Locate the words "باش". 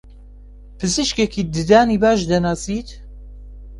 2.03-2.19